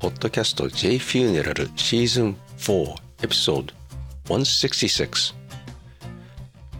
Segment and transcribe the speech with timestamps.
[0.00, 3.74] ポッドキャスト J Funeral Season 4 Episode
[4.28, 5.34] 166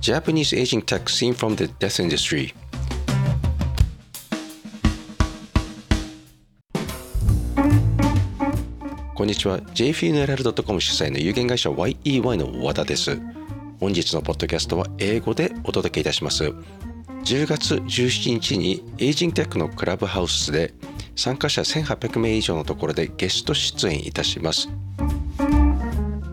[0.00, 2.54] Japanese aging tech seen from the death industry
[9.16, 13.20] こんにちは JFuneral.com 主催の有限会社 YEY の和田です
[13.80, 20.72] 本日のポッドキャストは英語でお届けいたします10月17日にエイジングテックのクラブハウスで
[21.17, 24.69] 参加者1800名以上のところでゲスト出演いたします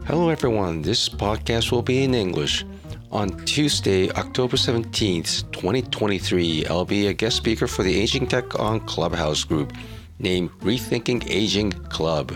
[0.06, 2.66] Hello everyone, this podcast will be in English.
[3.12, 8.80] On Tuesday, October 17th, 2023, I'll be a guest speaker for the Aging Tech on
[8.80, 9.72] Clubhouse group
[10.18, 12.32] named Rethinking Aging Club,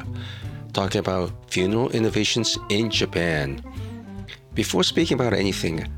[0.72, 3.60] talking about funeral innovations in Japan.
[4.54, 5.88] Before speaking about anything,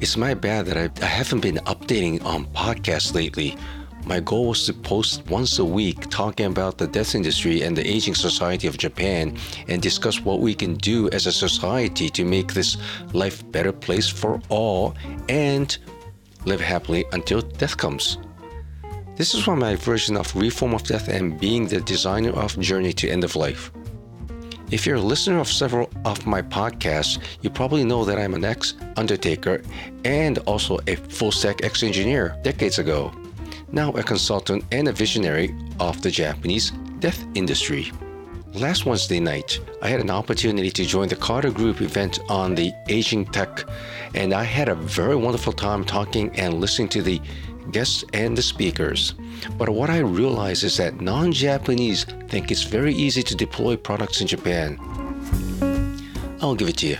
[0.00, 3.56] it's my bad that I, I haven't been updating on podcasts lately.
[4.05, 7.87] My goal was to post once a week talking about the death industry and the
[7.87, 9.37] aging society of Japan
[9.67, 12.77] and discuss what we can do as a society to make this
[13.13, 14.95] life better place for all
[15.27, 15.77] and
[16.45, 18.17] live happily until death comes.
[19.15, 22.93] This is one my version of Reform of Death and being the designer of Journey
[22.93, 23.71] to End of Life.
[24.71, 28.45] If you're a listener of several of my podcasts, you probably know that I'm an
[28.45, 29.61] ex undertaker
[30.05, 33.11] and also a full stack ex engineer decades ago.
[33.71, 37.91] Now a consultant and a visionary of the Japanese death industry.
[38.53, 42.73] Last Wednesday night, I had an opportunity to join the Carter Group event on the
[42.87, 43.63] aging tech,
[44.15, 47.21] and I had a very wonderful time talking and listening to the
[47.71, 49.13] guests and the speakers.
[49.55, 54.19] But what I realize is that non Japanese think it's very easy to deploy products
[54.19, 54.79] in Japan.
[56.41, 56.97] I'll give it to you.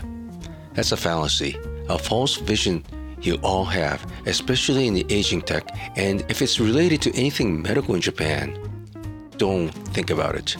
[0.74, 2.84] That's a fallacy, a false vision
[3.26, 5.64] you all have, especially in the aging tech,
[5.96, 8.58] and if it's related to anything medical in Japan,
[9.36, 10.56] don't think about it.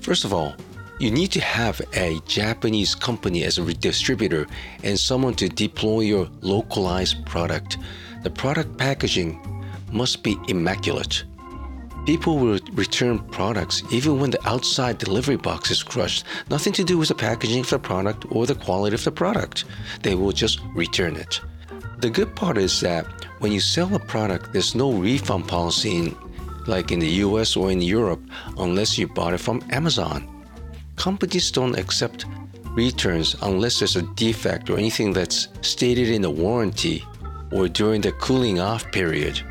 [0.00, 0.54] First of all,
[0.98, 4.46] you need to have a Japanese company as a distributor
[4.82, 7.78] and someone to deploy your localized product.
[8.24, 11.24] The product packaging must be immaculate.
[12.04, 16.24] People will return products even when the outside delivery box is crushed.
[16.50, 19.66] Nothing to do with the packaging of the product or the quality of the product.
[20.02, 21.40] They will just return it.
[22.00, 23.06] The good part is that
[23.40, 26.16] when you sell a product, there's no refund policy in,
[26.68, 28.20] like in the US or in Europe
[28.56, 30.28] unless you bought it from Amazon.
[30.94, 32.24] Companies don't accept
[32.70, 37.04] returns unless there's a defect or anything that's stated in the warranty
[37.50, 39.42] or during the cooling off period.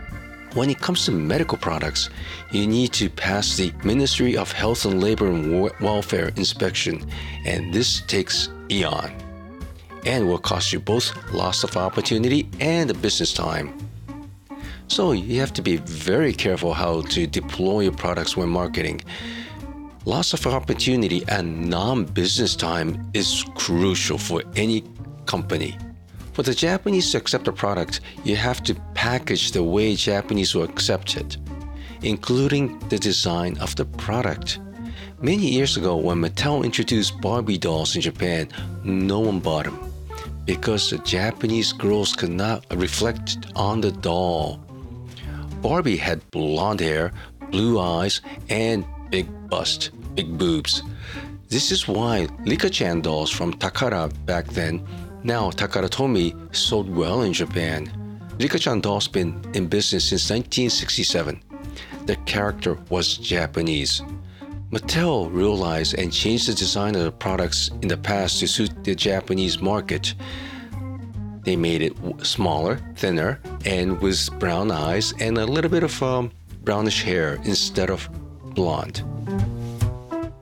[0.53, 2.09] When it comes to medical products,
[2.51, 7.05] you need to pass the Ministry of Health and Labor and Welfare inspection,
[7.45, 9.26] and this takes eon
[10.07, 13.77] and will cost you both loss of opportunity and business time.
[14.87, 19.01] So you have to be very careful how to deploy your products when marketing.
[20.05, 24.85] Loss of opportunity and non business time is crucial for any
[25.25, 25.77] company.
[26.31, 30.63] For the Japanese to accept a product, you have to package the way Japanese will
[30.63, 31.35] accept it,
[32.01, 34.59] including the design of the product.
[35.19, 38.47] Many years ago, when Mattel introduced Barbie dolls in Japan,
[38.83, 39.86] no one bought them
[40.47, 44.59] because the Japanese girls could not reflect on the doll.
[45.61, 47.11] Barbie had blonde hair,
[47.51, 50.81] blue eyes, and big bust, big boobs.
[51.49, 54.81] This is why Rika-chan dolls from Takara back then
[55.27, 57.91] now, Takara Tomy sold well in Japan.
[58.39, 61.41] Rika-chan doll's been in business since 1967.
[62.05, 64.01] The character was Japanese.
[64.69, 68.93] Mattel realized and changed the design of the products in the past to suit the
[68.93, 70.13] Japanese market.
[71.43, 76.31] They made it smaller, thinner, and with brown eyes and a little bit of um,
[76.63, 78.09] brownish hair instead of
[78.55, 79.03] blonde.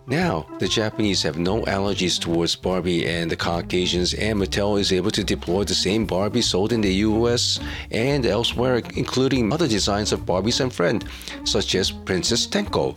[0.07, 5.11] Now, the Japanese have no allergies towards Barbie and the Caucasians, and Mattel is able
[5.11, 7.59] to deploy the same Barbie sold in the US
[7.91, 11.03] and elsewhere, including other designs of Barbies and Friend,
[11.43, 12.95] such as Princess Tenko.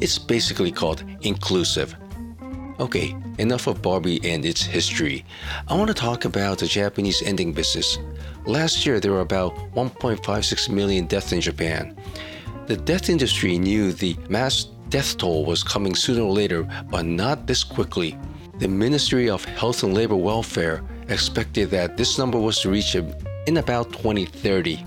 [0.00, 1.94] It's basically called inclusive.
[2.78, 5.24] Okay, enough of Barbie and its history.
[5.68, 7.98] I want to talk about the Japanese ending business.
[8.46, 11.94] Last year, there were about 1.56 million deaths in Japan.
[12.66, 17.46] The death industry knew the mass death toll was coming sooner or later, but not
[17.46, 18.18] this quickly.
[18.58, 23.56] The Ministry of Health and Labor Welfare expected that this number was to reach in
[23.58, 24.84] about 2030.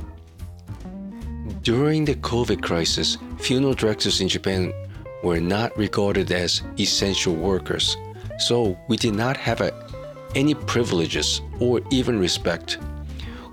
[1.61, 4.73] During the COVID crisis, funeral directors in Japan
[5.23, 7.97] were not regarded as essential workers,
[8.37, 9.71] so we did not have a,
[10.35, 12.77] any privileges or even respect.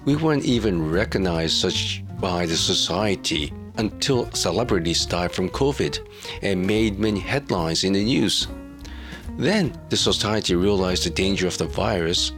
[0.05, 6.07] We weren't even recognized such by the society until celebrities died from COVID
[6.43, 8.49] and made many headlines in the news.
[9.39, 12.33] Then the society realized the danger of the virus,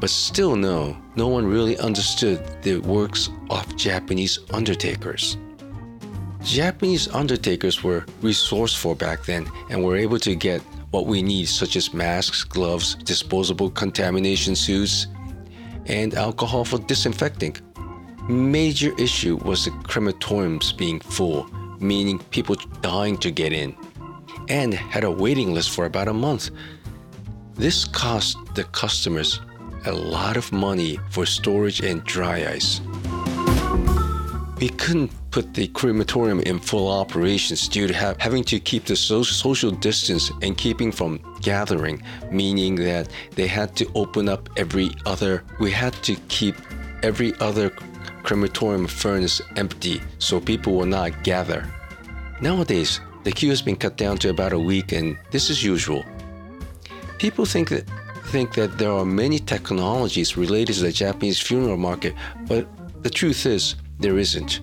[0.00, 5.36] but still no, no one really understood the works of Japanese undertakers.
[6.44, 10.60] Japanese undertakers were resourceful back then and were able to get
[10.90, 15.06] what we need, such as masks, gloves, disposable contamination suits,
[15.86, 17.56] and alcohol for disinfecting.
[18.28, 21.48] Major issue was the crematoriums being full,
[21.80, 23.74] meaning people dying to get in,
[24.48, 26.50] and had a waiting list for about a month.
[27.54, 29.40] This cost the customers
[29.86, 32.80] a lot of money for storage and dry ice.
[34.62, 39.24] We couldn't put the crematorium in full operations due to having to keep the so-
[39.24, 42.00] social distance and keeping from gathering,
[42.30, 46.54] meaning that they had to open up every other, we had to keep
[47.02, 47.70] every other
[48.22, 51.68] crematorium furnace empty so people will not gather.
[52.40, 56.04] Nowadays, the queue has been cut down to about a week and this is usual.
[57.18, 57.84] People think that
[58.26, 62.14] think that there are many technologies related to the Japanese funeral market,
[62.46, 62.68] but
[63.02, 64.60] the truth is there isn't.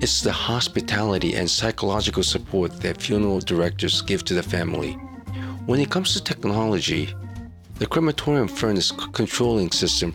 [0.00, 4.92] It's the hospitality and psychological support that funeral directors give to the family.
[5.66, 7.14] When it comes to technology,
[7.78, 10.14] the crematorium furnace controlling system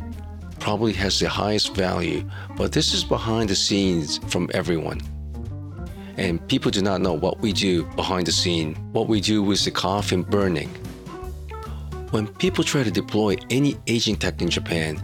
[0.59, 2.23] probably has the highest value,
[2.55, 5.01] but this is behind the scenes from everyone.
[6.17, 9.65] And people do not know what we do behind the scene, what we do with
[9.65, 10.69] the coffin burning.
[12.11, 15.01] When people try to deploy any aging tech in Japan,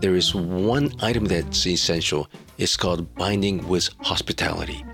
[0.00, 2.28] there is one item that's essential.
[2.58, 4.84] It's called binding with hospitality.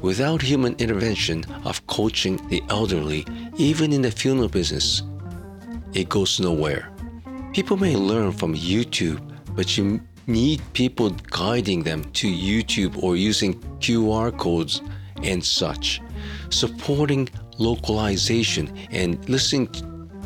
[0.00, 3.26] Without human intervention of coaching the elderly,
[3.56, 5.02] even in the funeral business,
[5.92, 6.90] it goes nowhere.
[7.52, 9.20] People may learn from YouTube,
[9.54, 14.80] but you need people guiding them to YouTube or using QR codes
[15.22, 16.00] and such.
[16.50, 17.28] Supporting
[17.58, 19.68] localization and listening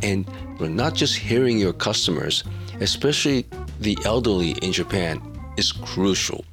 [0.02, 0.28] and
[0.60, 2.44] not just hearing your customers,
[2.80, 3.46] especially
[3.80, 5.20] the elderly in Japan,
[5.56, 6.44] is crucial.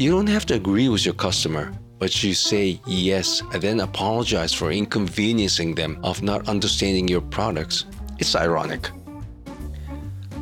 [0.00, 4.54] You don't have to agree with your customer, but you say yes and then apologize
[4.54, 7.84] for inconveniencing them of not understanding your products.
[8.18, 8.88] It's ironic.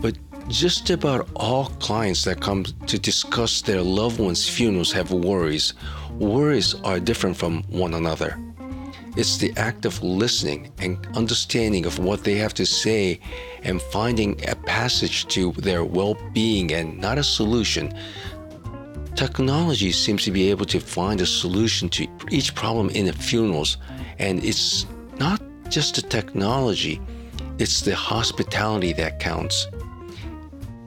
[0.01, 0.17] But
[0.47, 5.75] just about all clients that come to discuss their loved ones' funerals have worries.
[6.13, 8.39] Worries are different from one another.
[9.17, 13.19] It's the act of listening and understanding of what they have to say
[13.65, 17.93] and finding a passage to their well being and not a solution.
[19.19, 23.77] Technology seems to be able to find a solution to each problem in the funerals,
[24.21, 24.87] and it's
[25.19, 27.01] not just the technology,
[27.59, 29.67] it's the hospitality that counts.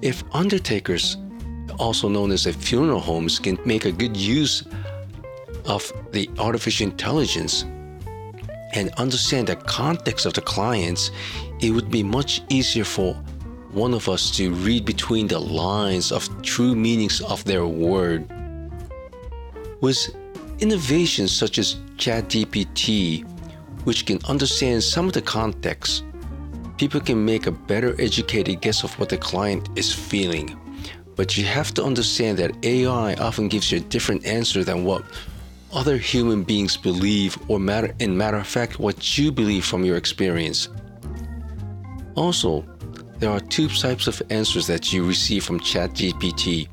[0.01, 1.17] If undertakers,
[1.77, 4.63] also known as the funeral homes, can make a good use
[5.65, 7.63] of the artificial intelligence
[8.73, 11.11] and understand the context of the clients,
[11.59, 13.21] it would be much easier for
[13.73, 18.29] one of us to read between the lines of true meanings of their word.
[19.79, 20.15] With
[20.59, 23.23] innovations such as ChatGPT,
[23.85, 26.03] which can understand some of the context,
[26.77, 30.57] people can make a better educated guess of what the client is feeling.
[31.15, 35.03] But you have to understand that AI often gives you a different answer than what
[35.73, 39.95] other human beings believe, or matter in matter of fact, what you believe from your
[39.95, 40.67] experience.
[42.15, 42.65] Also,
[43.21, 46.67] there are two types of answers that you receive from ChatGPT.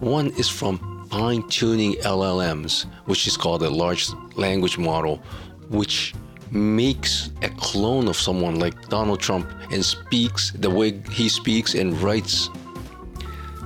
[0.00, 5.22] One is from fine tuning LLMs, which is called a large language model,
[5.70, 6.14] which
[6.50, 11.98] makes a clone of someone like Donald Trump and speaks the way he speaks and
[12.02, 12.50] writes.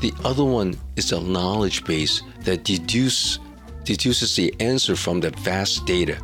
[0.01, 3.41] The other one is a knowledge base that deduces
[3.83, 6.17] deduces the answer from the vast data.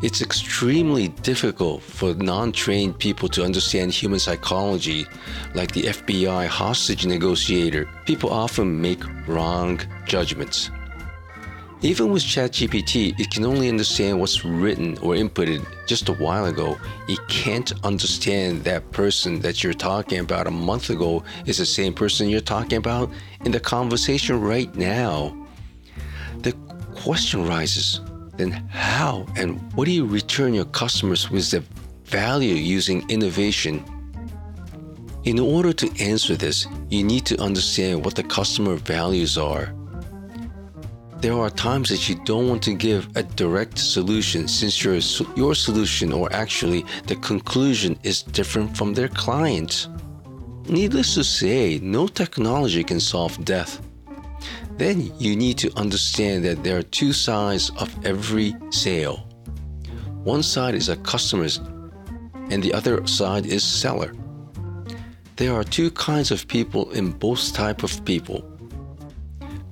[0.00, 5.06] It's extremely difficult for non trained people to understand human psychology,
[5.54, 7.88] like the FBI hostage negotiator.
[8.06, 10.70] People often make wrong judgments.
[11.80, 16.76] Even with ChatGPT, it can only understand what's written or inputted just a while ago.
[17.08, 21.94] It can't understand that person that you're talking about a month ago is the same
[21.94, 23.10] person you're talking about
[23.44, 25.36] in the conversation right now
[26.42, 26.52] The
[26.96, 28.00] question rises
[28.38, 31.62] then how and what do you return your customers with the
[32.04, 33.84] value using innovation?
[35.24, 39.74] In order to answer this, you need to understand what the customer values are.
[41.20, 45.00] There are times that you don't want to give a direct solution since your,
[45.36, 49.88] your solution, or actually the conclusion, is different from their client.
[50.68, 53.82] Needless to say, no technology can solve death.
[54.78, 59.16] Then you need to understand that there are two sides of every sale.
[60.22, 61.58] One side is a customer's
[62.50, 64.14] and the other side is seller.
[65.36, 68.44] There are two kinds of people in both type of people.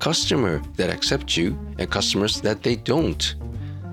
[0.00, 3.34] Customer that accept you and customers that they don't.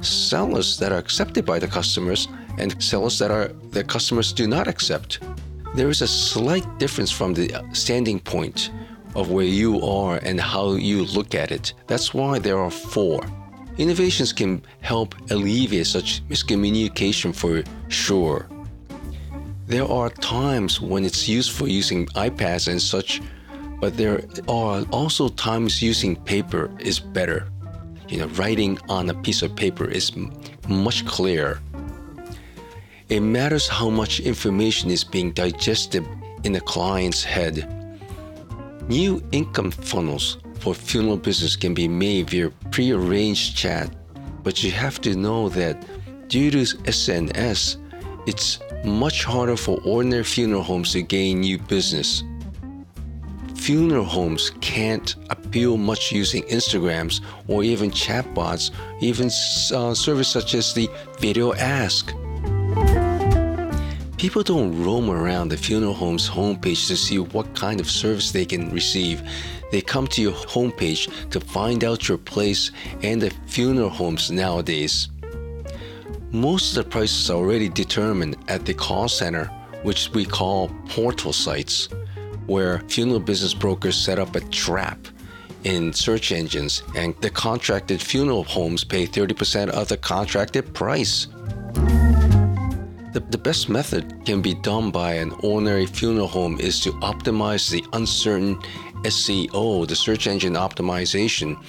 [0.02, 2.28] Sellers that are accepted by the customers
[2.58, 5.20] and sellers that are the customers do not accept.
[5.76, 8.72] There is a slight difference from the standing point
[9.16, 11.74] of where you are and how you look at it.
[11.88, 13.24] That's why there are four.
[13.78, 18.48] Innovations can help alleviate such miscommunication for sure.
[19.66, 23.22] There are times when it's useful using iPads and such,
[23.80, 27.50] but there are also times using paper is better.
[28.08, 30.12] You know, writing on a piece of paper is
[30.68, 31.60] much clearer.
[33.10, 36.06] It matters how much information is being digested
[36.44, 37.83] in a client's head.
[38.90, 43.90] New income funnels for funeral business can be made via pre-arranged chat,
[44.44, 45.86] but you have to know that
[46.28, 47.78] due to SNS,
[48.28, 52.24] it's much harder for ordinary funeral homes to gain new business.
[53.56, 60.74] Funeral homes can't appeal much using Instagrams or even chatbots, even uh, service such as
[60.74, 62.14] the Video Ask.
[64.24, 68.46] People don't roam around the funeral home's homepage to see what kind of service they
[68.46, 69.22] can receive.
[69.70, 75.10] They come to your homepage to find out your place and the funeral homes nowadays.
[76.32, 79.48] Most of the prices are already determined at the call center,
[79.82, 81.90] which we call portal sites,
[82.46, 85.06] where funeral business brokers set up a trap
[85.66, 91.28] in search engines and the contracted funeral homes pay 30% of the contracted price.
[93.14, 97.70] The, the best method can be done by an ordinary funeral home is to optimize
[97.70, 98.56] the uncertain
[99.04, 101.64] SEO, the search engine optimization.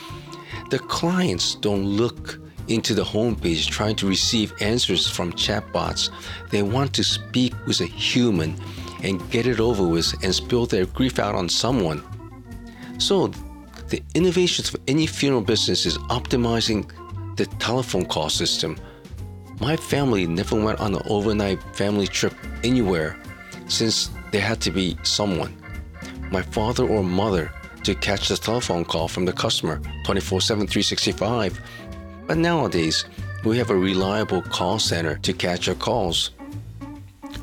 [0.71, 6.09] The clients don't look into the homepage trying to receive answers from chatbots.
[6.51, 8.57] They want to speak with a human
[9.03, 12.03] and get it over with and spill their grief out on someone.
[12.97, 13.29] So,
[13.89, 16.91] the innovations of any funeral business is optimizing
[17.37, 18.79] the telephone call system
[19.61, 23.17] my family never went on an overnight family trip anywhere
[23.69, 25.57] since there had to be someone,
[26.31, 27.53] my father or mother,
[27.85, 31.61] to catch the telephone call from the customer 24 7 365.
[32.27, 33.05] But nowadays,
[33.45, 36.31] we have a reliable call center to catch our calls.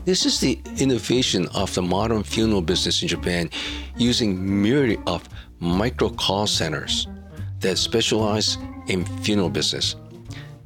[0.03, 3.51] This is the innovation of the modern funeral business in Japan
[3.95, 7.07] using myriad of micro call centers
[7.59, 9.95] that specialize in funeral business.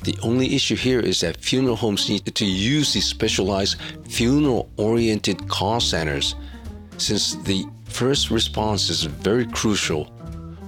[0.06, 5.50] The only issue here is that funeral homes need to use these specialized funeral oriented
[5.50, 6.36] call centers
[6.98, 10.06] since the first response is very crucial,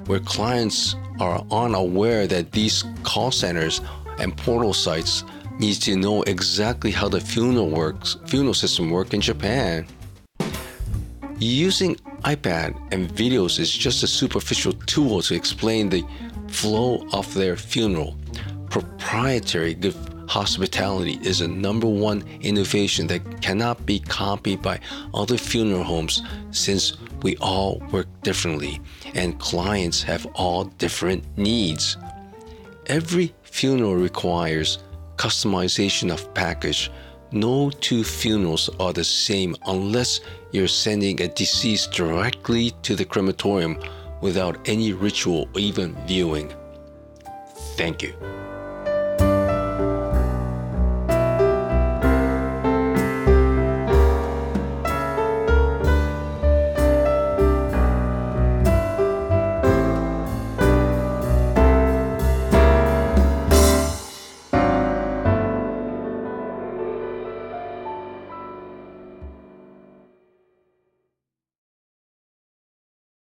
[0.08, 3.80] where clients are unaware that these call centers
[4.18, 5.24] and portal sites
[5.60, 9.86] need to know exactly how the funeral works, funeral system work in Japan.
[11.38, 16.04] Using iPad and videos is just a superficial tool to explain the
[16.48, 18.17] flow of their funeral
[18.70, 19.96] proprietary good
[20.28, 24.80] hospitality is a number one innovation that cannot be copied by
[25.14, 26.22] other funeral homes
[26.52, 28.80] since we all work differently
[29.16, 31.98] and clients have all different needs.
[32.88, 34.80] Every funeral requires
[35.16, 36.92] customization of package.
[37.32, 40.22] No two funerals are the same unless
[40.52, 43.78] you're sending a deceased directly to the crematorium
[44.22, 46.54] without any ritual or even viewing.
[47.76, 48.14] Thank you.